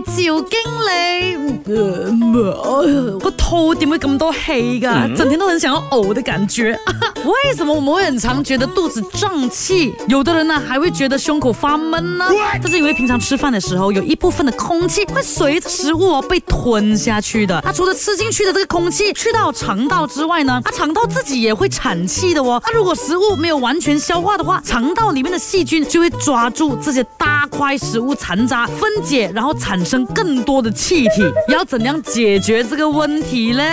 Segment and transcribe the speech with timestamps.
[0.00, 1.62] 赵经理，
[3.18, 5.08] 个肚点会咁多气噶？
[5.16, 6.70] 整天都很想要呕的感觉。
[7.26, 9.92] 为什么我们会很常觉得肚子胀气？
[10.08, 12.30] 有的人呢还会觉得胸口发闷呢？
[12.62, 17.60] 这是因为平常吃饭的时候，有一部分的空气会随着食物哦被吞下去的。
[17.64, 22.62] 它除了吃进去的这个空气去到肠道之外呢，它肠道自己也会产气的哦。
[22.64, 27.37] 它如果食物没有完全消化的话，肠道里面的细菌就会抓住这些大。
[27.48, 31.24] 块食物残渣分解，然后产生更多的气体。
[31.48, 33.64] 要怎样解决这个问题呢？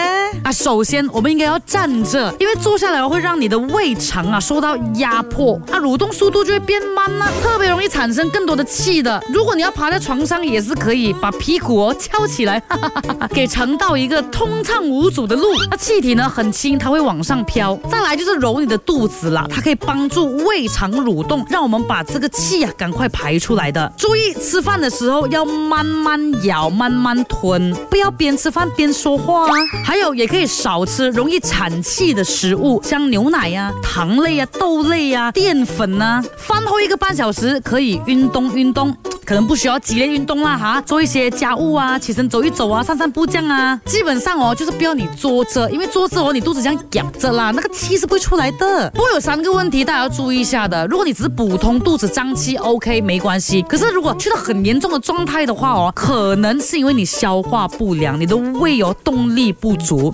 [0.44, 9.22] 啊，首先我们应该要站着，因为坐下来会让你的胃肠啊受到压迫，啊蠕动速度就会变慢了，特别容易产生更多的气的。
[9.32, 15.48] 如果你要爬在床上，也是可以把屁股哦翘起来，哈哈哈，给肠道一个通畅无阻的路。
[15.70, 17.78] 那气体呢很轻，它会往上飘。
[17.92, 23.65] 再来就是揉你的肚子了，它可以帮助胃肠蠕动，让我们把这个气啊赶快排出来。
[23.98, 29.46] 注意吃饭的时候要慢慢咬、慢慢吞，不要边吃饭边说话。
[29.84, 36.24] 还有，也可以少吃容易产气的食物，像牛奶呀、糖类呀、豆类呀、淀粉呐。
[36.38, 38.96] 饭后一个半小时可以运动运动。
[39.26, 48.88] 可能不需要激烈运动啦，哈，做一些家务啊，起身走一走啊，散散步这样啊，基本上哦，就是不要你坐着，因为坐着哦，你肚子这样仰着啦，那个气是不会出来的。
[48.92, 53.64] 不过有三个问题大家要注意一下的，如果你只是普通肚子胀气，OK，没关系。
[53.64, 60.14] 可是如果去到很严重的状态的话哦，可能是因为你消化不良，你的胃有动力不足。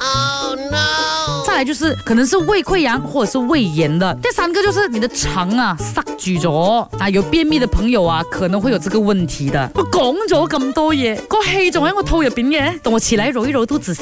[1.64, 4.14] 就是可能是胃溃疡或者是胃炎的。
[4.22, 9.70] 第三个就是你的肠啊，塞住咗啊，有便秘的朋友啊，可能会有这个问题的。
[9.76, 10.02] 我讲
[10.40, 14.02] 咗咁多嘢，个气仲喺我肚入边嘅，等我起来揉一揉都自省。